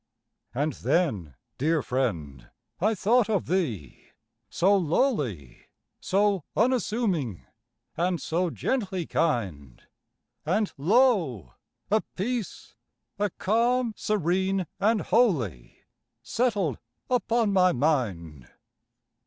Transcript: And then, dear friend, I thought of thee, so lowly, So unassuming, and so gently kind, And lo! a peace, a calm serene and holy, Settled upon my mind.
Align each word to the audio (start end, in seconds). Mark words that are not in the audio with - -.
And 0.55 0.73
then, 0.73 1.35
dear 1.59 1.83
friend, 1.83 2.49
I 2.79 2.95
thought 2.95 3.29
of 3.29 3.45
thee, 3.45 4.07
so 4.49 4.75
lowly, 4.75 5.67
So 5.99 6.43
unassuming, 6.57 7.45
and 7.95 8.19
so 8.19 8.49
gently 8.49 9.05
kind, 9.05 9.83
And 10.43 10.73
lo! 10.75 11.53
a 11.91 12.01
peace, 12.15 12.73
a 13.19 13.29
calm 13.29 13.93
serene 13.95 14.65
and 14.79 15.01
holy, 15.01 15.83
Settled 16.23 16.79
upon 17.07 17.53
my 17.53 17.71
mind. 17.71 18.49